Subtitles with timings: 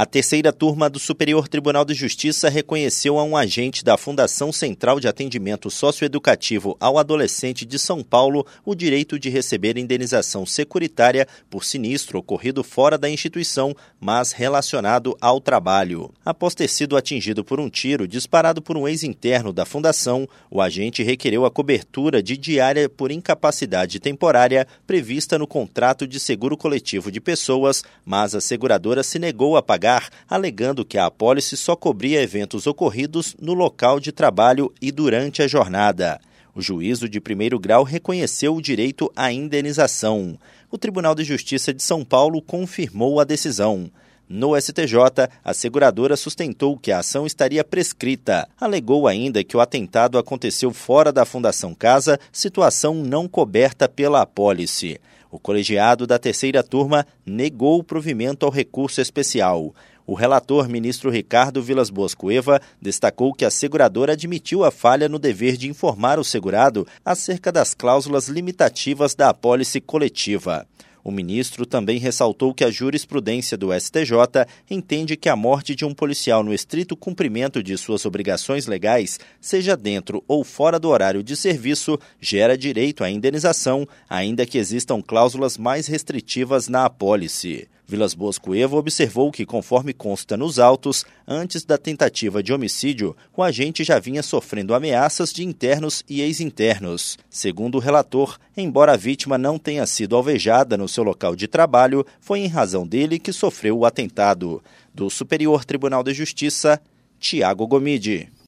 [0.00, 5.00] A terceira turma do Superior Tribunal de Justiça reconheceu a um agente da Fundação Central
[5.00, 11.64] de Atendimento Socioeducativo ao Adolescente de São Paulo o direito de receber indenização securitária por
[11.64, 16.12] sinistro ocorrido fora da instituição, mas relacionado ao trabalho.
[16.24, 21.02] Após ter sido atingido por um tiro disparado por um ex-interno da Fundação, o agente
[21.02, 27.20] requereu a cobertura de diária por incapacidade temporária prevista no contrato de seguro coletivo de
[27.20, 32.22] pessoas, mas a seguradora se negou a pagar pagar, alegando que a apólice só cobria
[32.22, 36.20] eventos ocorridos no local de trabalho e durante a jornada.
[36.54, 40.38] O juízo de primeiro grau reconheceu o direito à indenização.
[40.70, 43.90] O Tribunal de Justiça de São Paulo confirmou a decisão.
[44.30, 48.46] No STJ, a seguradora sustentou que a ação estaria prescrita.
[48.60, 55.00] Alegou ainda que o atentado aconteceu fora da Fundação Casa, situação não coberta pela apólice.
[55.30, 59.74] O colegiado da terceira turma negou o provimento ao recurso especial.
[60.06, 65.18] O relator, ministro Ricardo Vilas Boas Cueva, destacou que a seguradora admitiu a falha no
[65.18, 70.66] dever de informar o segurado acerca das cláusulas limitativas da apólice coletiva.
[71.08, 75.94] O ministro também ressaltou que a jurisprudência do STJ entende que a morte de um
[75.94, 81.34] policial no estrito cumprimento de suas obrigações legais, seja dentro ou fora do horário de
[81.34, 87.66] serviço, gera direito à indenização, ainda que existam cláusulas mais restritivas na apólice.
[87.90, 93.42] Vilas Boas Cuevo observou que, conforme consta nos autos, antes da tentativa de homicídio, o
[93.42, 97.16] agente já vinha sofrendo ameaças de internos e ex-internos.
[97.30, 102.04] Segundo o relator, embora a vítima não tenha sido alvejada no seu local de trabalho,
[102.20, 104.62] foi em razão dele que sofreu o atentado.
[104.94, 106.78] Do Superior Tribunal de Justiça,
[107.18, 108.28] Tiago Gomide.